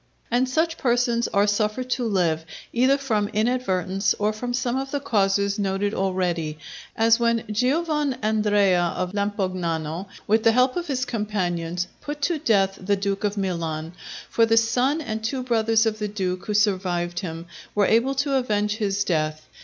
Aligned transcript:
And 0.31 0.49
such 0.49 0.79
persons 0.79 1.27
are 1.27 1.45
suffered 1.45 1.91
to 1.91 2.03
live, 2.05 2.43
either 2.73 2.97
from 2.97 3.27
inadvertence, 3.33 4.15
or 4.17 4.33
from 4.33 4.51
some 4.51 4.75
of 4.75 4.89
the 4.89 4.99
causes 4.99 5.59
noted 5.59 5.93
already, 5.93 6.57
as 6.95 7.19
when 7.19 7.43
Giovann' 7.51 8.15
Andrea 8.23 8.93
of 8.97 9.13
Lampognano, 9.13 10.07
with 10.25 10.41
the 10.41 10.53
help 10.53 10.75
of 10.75 10.87
his 10.87 11.05
companions, 11.05 11.85
put 12.01 12.19
to 12.23 12.39
death 12.39 12.79
the 12.81 12.95
Duke 12.95 13.23
of 13.23 13.37
Milan. 13.37 13.93
For 14.27 14.47
the 14.47 14.57
son 14.57 15.01
and 15.01 15.23
two 15.23 15.43
brothers 15.43 15.85
of 15.85 15.99
the 15.99 16.07
Duke, 16.07 16.47
who 16.47 16.55
survived 16.55 17.19
him, 17.19 17.45
were 17.75 17.85
able 17.85 18.15
to 18.15 18.33
avenge 18.33 18.77
his 18.77 19.03
death. 19.03 19.45